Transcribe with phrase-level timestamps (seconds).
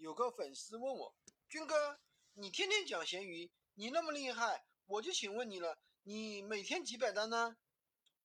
[0.00, 1.14] 有个粉丝问我，
[1.46, 2.00] 军哥，
[2.32, 7.58] 你天天讲闲鱼，你那么厉害，我就请问你了，你每天几百单呢？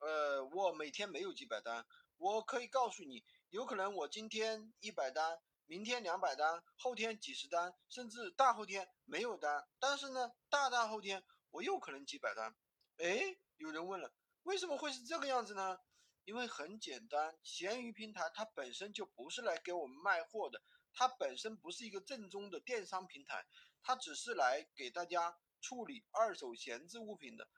[0.00, 1.86] 呃，我每天没有几百单，
[2.18, 12.54] 我可以告诉你，有可能我今天一百单，明天两百单，后天几十单，甚至大后天没有单，但是呢，大大后天我又可能几百单。
[12.98, 14.12] 哎，有人问了，
[14.42, 15.78] 为什么会是这个样子呢？
[16.24, 20.62] 因为很简单，闲鱼平台它本身就不是来给我们卖货的，
[20.94, 23.44] 它本身不是一个正宗的电商平台，
[23.82, 27.48] 它只是来给大家处理二手闲置物品的，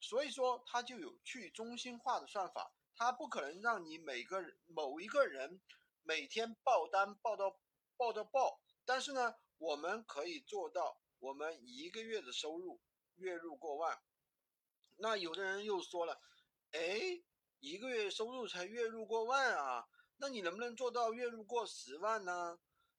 [0.00, 5.60] 所以说它就有去中心化的算法，它不可能让你每个人某一个人
[6.02, 7.60] 每天爆单爆到
[7.98, 12.80] 爆到爆，但是呢，我们可以做到我们一个月的收入
[13.16, 14.00] 月入过万。
[14.96, 16.22] 那有的人又说了，
[16.70, 17.22] 哎。
[17.64, 22.58] 一个月收入才月入过万啊，那你能不能做到月入过十万呢？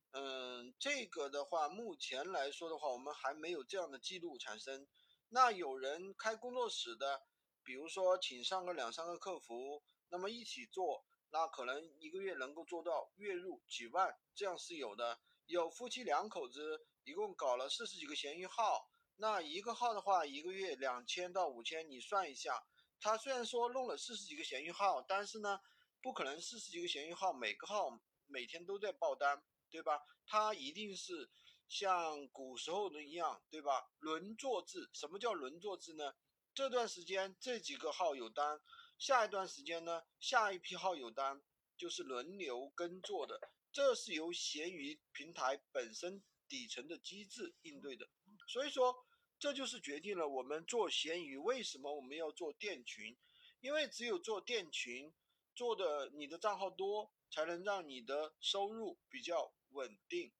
[0.09, 4.87] 嗯，这个的话，目前来说的话，我们还没有这样的记录产生。
[5.29, 7.21] 那有人开工作室的，
[7.63, 15.19] 比如说请上个两三个客服，那么一起做，那可能一个月能够做到月入几万，这样是有的。
[15.45, 22.65] 有夫妻两口子一共搞了四十几个闲鱼号，那一个号的话，一个月两千到五千，你算一下。
[23.05, 25.59] 他虽然说弄了四十几个闲鱼号，但是呢，
[26.01, 30.01] 不可能四十几个闲鱼号每个号每天都在爆单，对吧？
[30.25, 31.29] 他一定是
[31.69, 33.91] 像古时候的一样，对吧？
[33.99, 34.89] 轮坐制。
[34.91, 36.15] 什么叫轮坐制呢？
[36.55, 38.59] 这段时间这几个号有单，
[38.97, 41.43] 下一段时间呢，下一批号有单，
[41.77, 43.39] 就是轮流耕作的。
[43.71, 48.09] 这是由闲鱼平台本身底层的机制应对的。
[48.47, 49.05] 所以说。
[49.45, 53.15] 这就是决定了我们做闲鱼为什么我们要做店群，
[53.61, 55.13] 因为只有做店群，
[55.53, 60.33] 做的你的账号多，才能让你的收入比较稳定。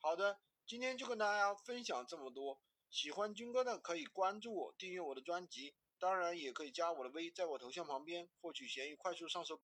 [0.00, 2.60] 好的，今天就跟大家分享这么多。
[2.90, 9.58] 喜欢军哥的可以关注我，订阅我的专辑，当然也可以加我的微，在我头像旁边获取闲鱼快速上手。